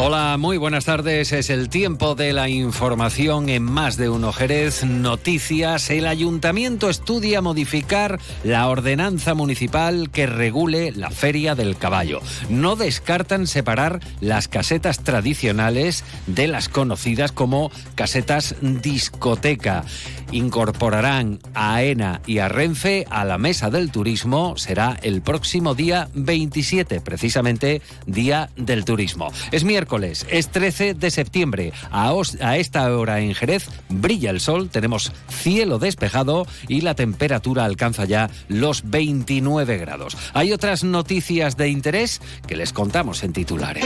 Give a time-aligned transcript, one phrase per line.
[0.00, 1.32] Hola, muy buenas tardes.
[1.32, 4.84] Es el tiempo de la información en más de uno Jerez.
[4.84, 5.90] Noticias.
[5.90, 12.20] El ayuntamiento estudia modificar la ordenanza municipal que regule la feria del caballo.
[12.48, 19.84] No descartan separar las casetas tradicionales de las conocidas como casetas discoteca.
[20.30, 24.56] Incorporarán a AENA y a Renfe a la mesa del turismo.
[24.58, 29.32] Será el próximo día 27, precisamente Día del Turismo.
[29.50, 29.87] Es miércoles
[30.28, 31.72] es 13 de septiembre.
[31.90, 37.64] A, a esta hora en Jerez brilla el sol, tenemos cielo despejado y la temperatura
[37.64, 40.16] alcanza ya los 29 grados.
[40.34, 43.84] Hay otras noticias de interés que les contamos en titulares.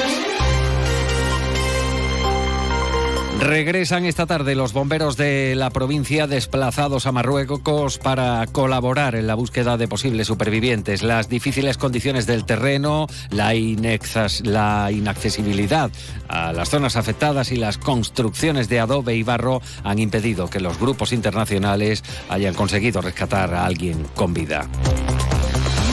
[3.42, 9.34] Regresan esta tarde los bomberos de la provincia desplazados a Marruecos para colaborar en la
[9.34, 11.02] búsqueda de posibles supervivientes.
[11.02, 15.90] Las difíciles condiciones del terreno, la, inaccesibilidad
[16.28, 20.78] a las zonas afectadas y las construcciones de adobe y barro han impedido que los
[20.78, 24.68] grupos internacionales hayan conseguido rescatar a alguien con vida.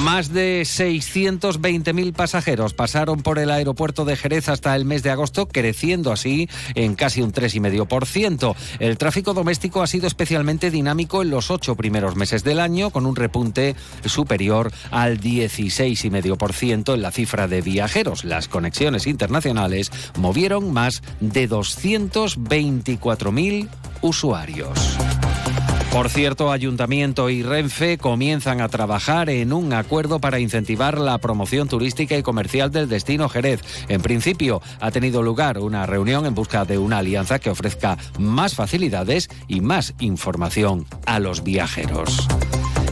[0.04, 5.46] Más de 620.000 pasajeros pasaron por el aeropuerto de Jerez hasta el mes de agosto,
[5.48, 8.56] creciendo así en casi un 3,5%.
[8.80, 13.06] El tráfico doméstico ha sido especialmente dinámico en los ocho primeros meses del año, con
[13.06, 13.76] un repunte
[14.06, 18.24] superior al 16,5% en la cifra de viajeros.
[18.24, 23.68] Las conexiones internacionales movieron más de 224.000
[24.02, 24.98] usuarios.
[25.92, 31.68] Por cierto, Ayuntamiento y Renfe comienzan a trabajar en un acuerdo para incentivar la promoción
[31.68, 33.62] turística y comercial del destino Jerez.
[33.88, 38.54] En principio, ha tenido lugar una reunión en busca de una alianza que ofrezca más
[38.54, 42.28] facilidades y más información a los viajeros.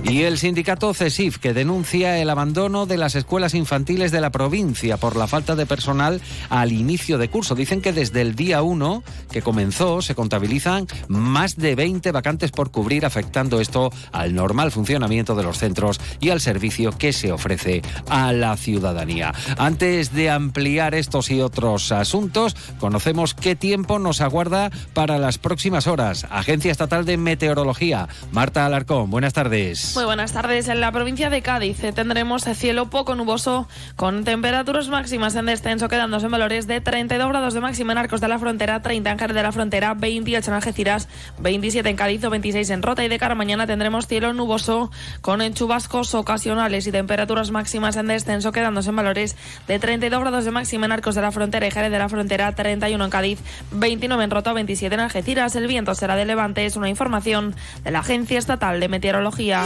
[0.10, 4.96] Y el sindicato CESIF, que denuncia el abandono de las escuelas infantiles de la provincia
[4.96, 7.56] por la falta de personal al inicio de curso.
[7.56, 12.72] Dicen que desde el día 1 que comenzó se contabilizan más de 20 vacantes por
[12.72, 17.82] cubrir, afectando esto al normal funcionamiento de los centros y al servicio que se ofrece
[18.08, 19.34] a la ciudadanía.
[19.58, 25.86] Antes de ampliar estos y otros asuntos, conocemos qué tiempo nos aguarda para las próximas
[25.86, 26.26] horas.
[26.30, 28.08] Agencia Estatal de Meteorología.
[28.32, 29.97] Marta Alarcón, buenas tardes.
[29.98, 30.68] Muy buenas tardes.
[30.68, 36.28] En la provincia de Cádiz tendremos cielo poco nuboso con temperaturas máximas en descenso, quedándose
[36.28, 39.36] en valores de 32 grados de máxima en Arcos de la Frontera, 30 en Jerez
[39.36, 41.10] de la Frontera, 28 en Algeciras,
[41.40, 43.04] 27 en Cádiz o 26 en Rota.
[43.04, 44.92] Y de cara mañana tendremos cielo nuboso
[45.22, 49.36] con chubascos ocasionales y temperaturas máximas en descenso, quedándose en valores
[49.68, 52.52] de 32 grados de máxima en Arcos de la Frontera y Jerez de la Frontera,
[52.52, 53.40] 31 en Cádiz,
[53.72, 55.56] 29 en Rota, 27 en Algeciras.
[55.56, 59.66] El viento será de levante, es una información de la Agencia Estatal de Meteorología.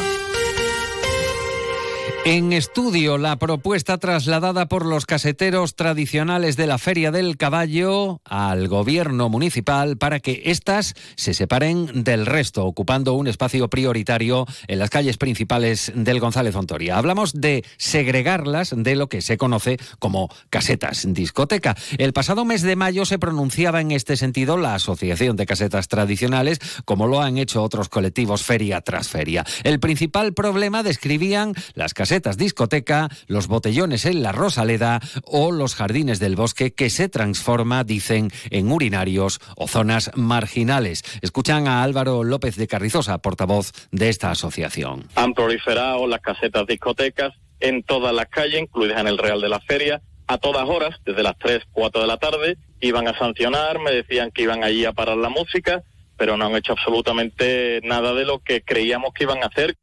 [2.23, 8.67] En estudio, la propuesta trasladada por los caseteros tradicionales de la Feria del Caballo al
[8.67, 14.91] gobierno municipal para que éstas se separen del resto, ocupando un espacio prioritario en las
[14.91, 16.99] calles principales del González Ontoria.
[16.99, 21.75] Hablamos de segregarlas de lo que se conoce como casetas discoteca.
[21.97, 26.59] El pasado mes de mayo se pronunciaba en este sentido la Asociación de Casetas Tradicionales,
[26.85, 29.43] como lo han hecho otros colectivos feria tras feria.
[29.63, 36.19] El principal problema describían las casetas discoteca, los botellones en la Rosaleda o los jardines
[36.19, 41.03] del bosque que se transforma, dicen, en urinarios o zonas marginales.
[41.21, 45.07] Escuchan a Álvaro López de Carrizosa, portavoz de esta asociación.
[45.15, 49.59] Han proliferado las casetas discotecas en todas las calles, incluidas en el Real de la
[49.61, 53.91] Feria, a todas horas, desde las 3, 4 de la tarde, iban a sancionar, me
[53.91, 55.83] decían que iban allí a parar la música,
[56.17, 59.75] pero no han hecho absolutamente nada de lo que creíamos que iban a hacer.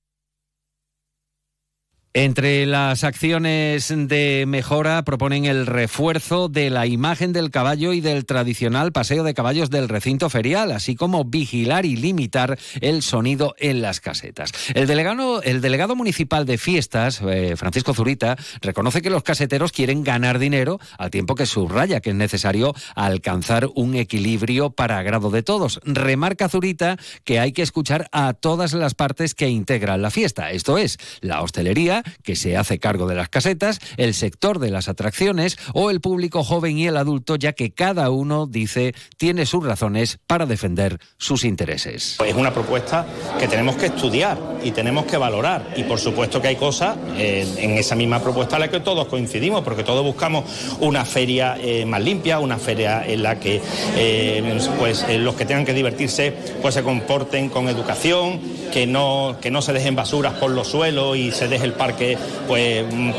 [2.19, 8.27] Entre las acciones de mejora proponen el refuerzo de la imagen del caballo y del
[8.27, 13.83] tradicional paseo de caballos del recinto ferial, así como vigilar y limitar el sonido en
[13.83, 14.51] las casetas.
[14.75, 20.03] El delegado, el delegado municipal de fiestas, eh, Francisco Zurita, reconoce que los caseteros quieren
[20.03, 25.45] ganar dinero al tiempo que subraya que es necesario alcanzar un equilibrio para agrado de
[25.45, 25.79] todos.
[25.85, 30.79] Remarca Zurita que hay que escuchar a todas las partes que integran la fiesta, esto
[30.79, 35.59] es, la hostelería, que se hace cargo de las casetas, el sector de las atracciones
[35.75, 40.19] o el público joven y el adulto, ya que cada uno, dice, tiene sus razones
[40.27, 42.19] para defender sus intereses.
[42.25, 43.07] Es una propuesta
[43.39, 47.47] que tenemos que estudiar y tenemos que valorar y por supuesto que hay cosas eh,
[47.59, 50.45] en esa misma propuesta en la que todos coincidimos, porque todos buscamos
[50.81, 53.61] una feria eh, más limpia, una feria en la que
[53.97, 59.51] eh, pues, los que tengan que divertirse pues se comporten con educación, que no, que
[59.51, 62.17] no se dejen basuras por los suelos y se deje el parque,
[62.47, 63.11] pues, mm,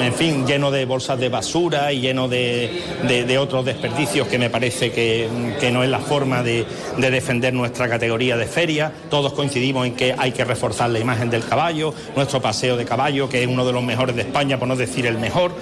[0.00, 4.90] en fin, lleno de bolsas de basura y lleno de, otros desperdicios que me parece
[4.90, 5.28] que,
[5.72, 6.66] no es la forma de,
[6.96, 8.92] de defender nuestra categoría de feria.
[9.08, 13.28] Todos coincidimos en que hay que reforzar la imagen del caballo, nuestro paseo de caballo,
[13.28, 15.52] que es uno de los mejores de España, por no decir el mejor.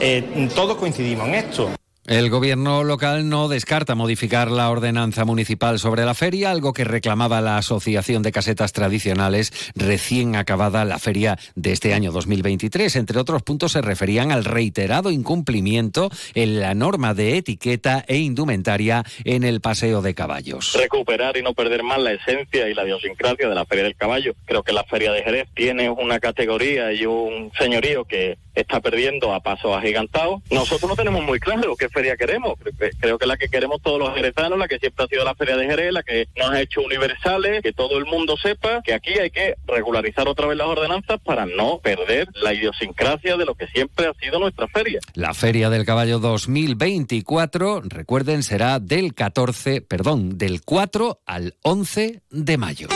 [0.00, 1.70] Eh, todos coincidimos en esto.
[2.06, 7.40] El gobierno local no descarta modificar la ordenanza municipal sobre la feria, algo que reclamaba
[7.40, 12.94] la Asociación de Casetas Tradicionales recién acabada la feria de este año 2023.
[12.94, 19.02] Entre otros puntos se referían al reiterado incumplimiento en la norma de etiqueta e indumentaria
[19.24, 20.74] en el paseo de caballos.
[20.78, 24.34] Recuperar y no perder más la esencia y la idiosincrasia de la feria del caballo.
[24.44, 29.32] Creo que la feria de Jerez tiene una categoría y un señorío que está perdiendo
[29.32, 30.42] a pasos agigantados.
[30.50, 32.54] Nosotros no tenemos muy claro qué feria queremos.
[32.98, 35.56] Creo que la que queremos todos los jerezanos, la que siempre ha sido la feria
[35.56, 39.18] de Jerez, la que nos ha hecho universales, que todo el mundo sepa que aquí
[39.18, 43.66] hay que regularizar otra vez las ordenanzas para no perder la idiosincrasia de lo que
[43.68, 45.00] siempre ha sido nuestra feria.
[45.14, 52.56] La Feria del Caballo 2024, recuerden, será del 14, perdón, del 4 al 11 de
[52.56, 52.88] mayo.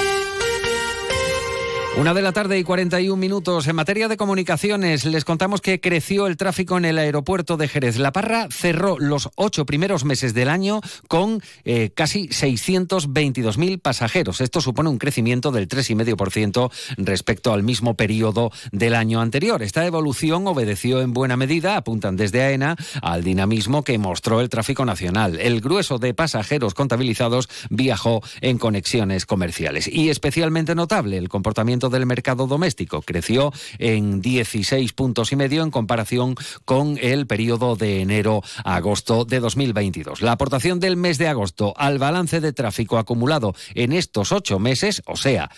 [1.99, 3.67] Una de la tarde y 41 minutos.
[3.67, 7.99] En materia de comunicaciones, les contamos que creció el tráfico en el aeropuerto de Jerez.
[7.99, 14.41] La Parra cerró los ocho primeros meses del año con eh, casi 622.000 pasajeros.
[14.41, 19.61] Esto supone un crecimiento del 3,5% respecto al mismo periodo del año anterior.
[19.63, 24.85] Esta evolución obedeció en buena medida, apuntan desde AENA, al dinamismo que mostró el tráfico
[24.85, 25.39] nacional.
[25.41, 29.89] El grueso de pasajeros contabilizados viajó en conexiones comerciales.
[29.89, 33.03] Y especialmente notable el comportamiento del mercado doméstico.
[33.03, 36.35] Creció en 16 puntos y medio en comparación
[36.65, 40.23] con el periodo de enero a agosto de 2022.
[40.23, 45.03] La aportación del mes de agosto al balance de tráfico acumulado en estos ocho meses,
[45.07, 45.51] o sea,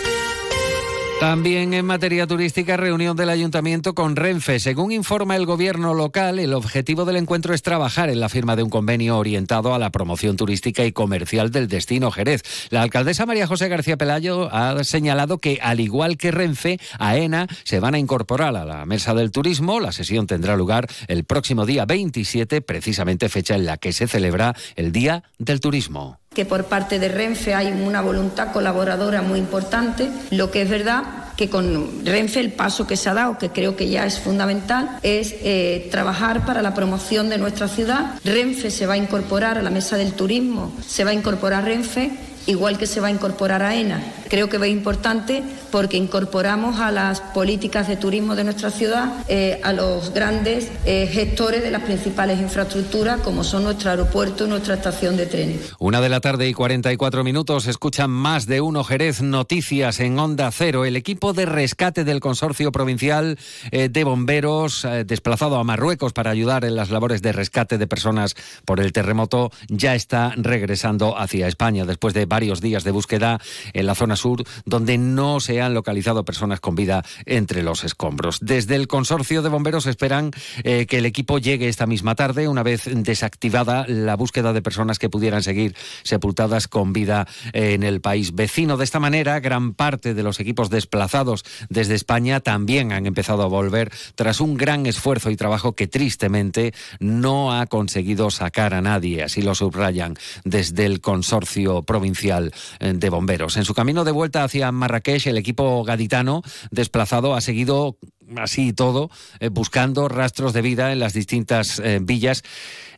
[1.21, 4.59] También en materia turística, reunión del ayuntamiento con Renfe.
[4.59, 8.63] Según informa el gobierno local, el objetivo del encuentro es trabajar en la firma de
[8.63, 12.43] un convenio orientado a la promoción turística y comercial del destino Jerez.
[12.71, 17.81] La alcaldesa María José García Pelayo ha señalado que, al igual que Renfe, AENA se
[17.81, 19.81] van a incorporar a la mesa del turismo.
[19.81, 24.55] La sesión tendrá lugar el próximo día 27, precisamente fecha en la que se celebra
[24.77, 30.09] el Día del Turismo que por parte de Renfe hay una voluntad colaboradora muy importante.
[30.31, 31.05] Lo que es verdad
[31.37, 34.99] que con Renfe el paso que se ha dado, que creo que ya es fundamental,
[35.03, 38.15] es eh, trabajar para la promoción de nuestra ciudad.
[38.25, 42.13] Renfe se va a incorporar a la mesa del turismo, se va a incorporar Renfe
[42.47, 44.03] igual que se va a incorporar a ENA.
[44.35, 49.61] Creo que es importante porque incorporamos a las políticas de turismo de nuestra ciudad eh,
[49.63, 54.75] a los grandes eh, gestores de las principales infraestructuras como son nuestro aeropuerto y nuestra
[54.75, 55.73] estación de trenes.
[55.79, 60.51] Una de la tarde y 44 minutos escuchan más de uno Jerez Noticias en Onda
[60.51, 60.85] Cero.
[60.85, 63.39] El equipo de rescate del Consorcio Provincial
[63.71, 68.35] eh, de Bomberos desplazado a Marruecos para ayudar en las labores de rescate de personas
[68.65, 73.41] por el terremoto ya está regresando hacia España después de varios días de búsqueda
[73.73, 74.24] en la zona sur,
[74.65, 78.39] donde no se han localizado personas con vida entre los escombros.
[78.41, 80.31] Desde el consorcio de bomberos esperan
[80.63, 84.99] eh, que el equipo llegue esta misma tarde, una vez desactivada la búsqueda de personas
[84.99, 88.77] que pudieran seguir sepultadas con vida en el país vecino.
[88.77, 93.47] De esta manera, gran parte de los equipos desplazados desde España también han empezado a
[93.47, 99.23] volver tras un gran esfuerzo y trabajo que tristemente no ha conseguido sacar a nadie,
[99.23, 103.57] así lo subrayan desde el consorcio provincial eh, de Bomberos.
[103.57, 107.99] En su camino de vuelta hacia Marrakech, el equipo gaditano desplazado ha seguido
[108.37, 112.43] así y todo, eh, buscando rastros de vida en las distintas eh, villas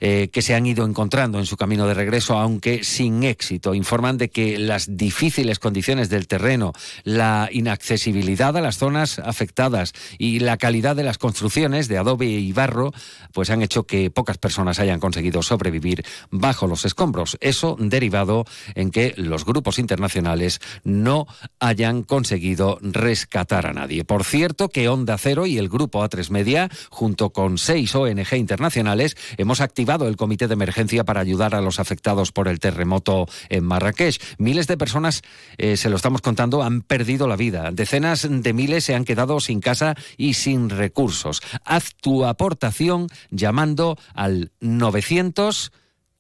[0.00, 3.75] eh, que se han ido encontrando en su camino de regreso, aunque sin éxito.
[3.75, 6.73] Informan de que las difíciles condiciones del terreno,
[7.05, 12.53] la inaccesibilidad a las zonas afectadas y la calidad de las construcciones de adobe y
[12.53, 12.93] barro,
[13.33, 17.37] pues han hecho que pocas personas hayan conseguido sobrevivir bajo los escombros.
[17.41, 21.26] Eso derivado en que los grupos internacionales no
[21.61, 24.05] hayan conseguido rescatar a nadie.
[24.05, 29.17] Por cierto, que Onda Cero y el grupo A3 Media, junto con seis ONG internacionales,
[29.37, 33.64] hemos activado el comité de emergencia para ayudar a los afectados por el terremoto en
[33.64, 34.21] Marrakech.
[34.38, 35.23] Miles de personas,
[35.59, 37.71] eh, se lo estamos contando, han perdido la vida.
[37.73, 41.40] Decenas de miles se han quedado sin casa y sin recursos.
[41.64, 45.73] Haz tu aportación llamando al 900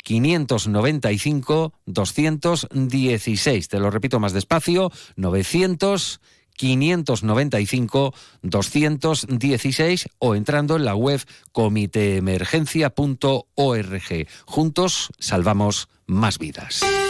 [0.04, 3.68] 595 216.
[3.68, 6.20] Te lo repito más despacio, 900
[6.56, 11.22] 595 216 o entrando en la web
[11.52, 14.28] comiteemergencia.org.
[14.46, 17.05] Juntos salvamos más vidas.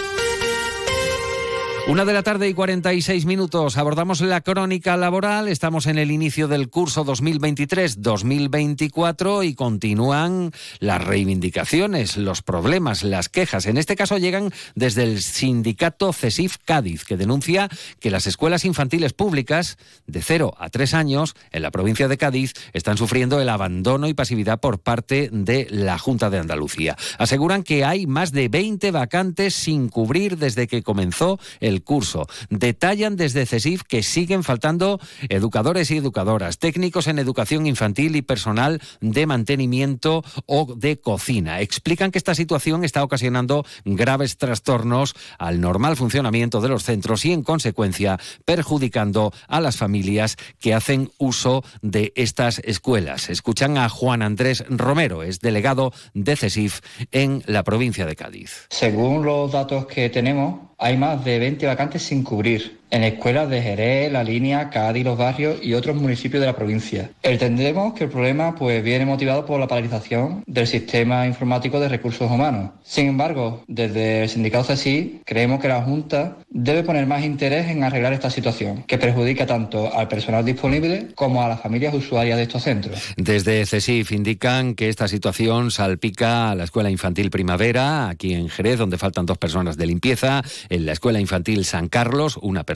[1.89, 3.77] Una de la tarde y 46 minutos.
[3.77, 5.47] Abordamos la crónica laboral.
[5.47, 10.51] Estamos en el inicio del curso 2023-2024 y continúan
[10.81, 13.67] las reivindicaciones, los problemas, las quejas.
[13.67, 17.69] En este caso llegan desde el sindicato CESIF Cádiz, que denuncia
[18.01, 19.79] que las escuelas infantiles públicas
[20.09, 24.15] de 0 a 3 años en la provincia de Cádiz están sufriendo el abandono y
[24.15, 26.97] pasividad por parte de la Junta de Andalucía.
[27.17, 32.27] Aseguran que hay más de 20 vacantes sin cubrir desde que comenzó el curso.
[32.51, 38.81] Detallan desde CESIF que siguen faltando educadores y educadoras, técnicos en educación infantil y personal
[39.01, 41.61] de mantenimiento o de cocina.
[41.61, 47.33] Explican que esta situación está ocasionando graves trastornos al normal funcionamiento de los centros y,
[47.33, 53.29] en consecuencia, perjudicando a las familias que hacen uso de estas escuelas.
[53.29, 56.81] Escuchan a Juan Andrés Romero, es delegado de CESIF
[57.13, 58.67] en la provincia de Cádiz.
[58.71, 63.63] Según los datos que tenemos, hay más de 20 vacantes sin cubrir en escuelas de
[63.63, 67.11] Jerez, La Línea, Cádiz, Los Barrios y otros municipios de la provincia.
[67.23, 72.31] Entendemos que el problema pues, viene motivado por la paralización del sistema informático de recursos
[72.31, 72.71] humanos.
[72.83, 77.85] Sin embargo, desde el sindicato CESI creemos que la Junta debe poner más interés en
[77.85, 82.45] arreglar esta situación, que perjudica tanto al personal disponible como a las familias usuarias de
[82.45, 83.15] estos centros.
[83.17, 88.79] Desde CESIF indican que esta situación salpica a la Escuela Infantil Primavera, aquí en Jerez,
[88.79, 92.76] donde faltan dos personas de limpieza, en la Escuela Infantil San Carlos, una persona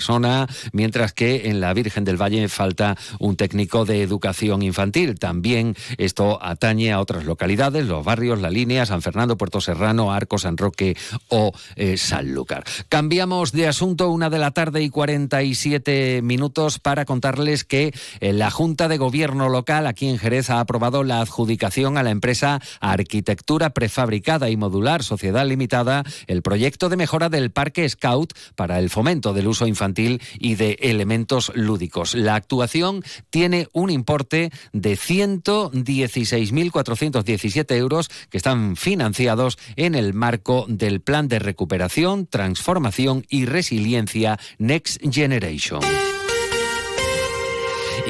[0.72, 5.18] mientras que en la Virgen del Valle falta un técnico de educación infantil.
[5.18, 10.38] También esto atañe a otras localidades, los barrios, la línea, San Fernando, Puerto Serrano, Arco,
[10.38, 10.96] San Roque
[11.28, 12.64] o eh, Sanlúcar.
[12.88, 18.50] Cambiamos de asunto una de la tarde y 47 minutos para contarles que eh, la
[18.50, 23.70] Junta de Gobierno local aquí en Jerez ha aprobado la adjudicación a la empresa Arquitectura
[23.70, 29.32] Prefabricada y Modular Sociedad Limitada el proyecto de mejora del Parque Scout para el fomento
[29.32, 29.89] del uso infantil
[30.38, 32.14] y de elementos lúdicos.
[32.14, 41.00] La actuación tiene un importe de 116.417 euros que están financiados en el marco del
[41.00, 45.80] Plan de Recuperación, Transformación y Resiliencia Next Generation.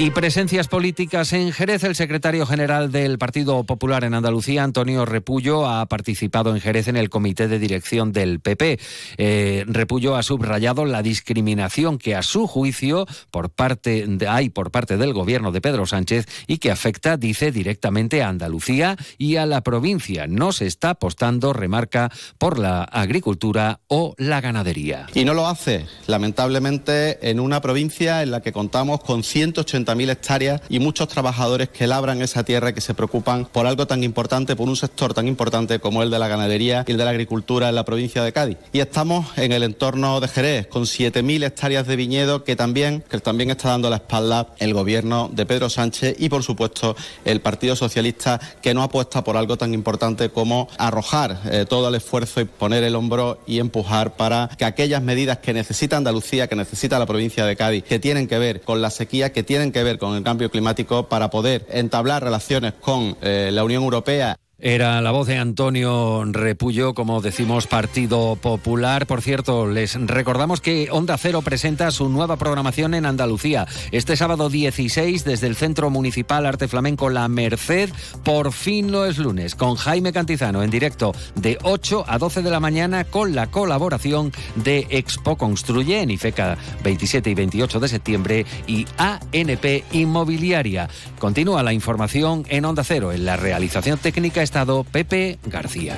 [0.01, 1.83] Y presencias políticas en Jerez.
[1.83, 6.97] El secretario general del Partido Popular en Andalucía, Antonio Repullo, ha participado en Jerez en
[6.97, 8.79] el comité de dirección del PP.
[9.17, 14.97] Eh, Repullo ha subrayado la discriminación que a su juicio por parte hay por parte
[14.97, 19.61] del gobierno de Pedro Sánchez y que afecta, dice, directamente a Andalucía y a la
[19.61, 20.25] provincia.
[20.25, 25.05] No se está apostando, remarca, por la agricultura o la ganadería.
[25.13, 30.09] Y no lo hace, lamentablemente, en una provincia en la que contamos con 180 mil
[30.09, 34.55] hectáreas y muchos trabajadores que labran esa tierra que se preocupan por algo tan importante,
[34.55, 37.69] por un sector tan importante como el de la ganadería y el de la agricultura
[37.69, 38.57] en la provincia de Cádiz.
[38.73, 43.19] Y estamos en el entorno de Jerez, con 7.000 hectáreas de viñedo que también, que
[43.19, 46.95] también está dando la espalda el gobierno de Pedro Sánchez y, por supuesto,
[47.25, 51.95] el Partido Socialista, que no apuesta por algo tan importante como arrojar eh, todo el
[51.95, 56.55] esfuerzo y poner el hombro y empujar para que aquellas medidas que necesita Andalucía, que
[56.55, 59.80] necesita la provincia de Cádiz, que tienen que ver con la sequía, que tienen que
[59.83, 65.01] ver con el cambio climático para poder entablar relaciones con eh, la Unión Europea Era
[65.01, 69.07] la voz de Antonio Repullo, como decimos, Partido Popular.
[69.07, 73.65] Por cierto, les recordamos que Onda Cero presenta su nueva programación en Andalucía.
[73.91, 77.89] Este sábado 16, desde el Centro Municipal Arte Flamenco La Merced,
[78.23, 82.51] por fin no es lunes, con Jaime Cantizano en directo de 8 a 12 de
[82.51, 88.45] la mañana con la colaboración de Expo Construye en IFECA 27 y 28 de septiembre
[88.67, 90.87] y ANP Inmobiliaria.
[91.17, 95.95] Continúa la información en Onda Cero, en la realización técnica estado Pepe García.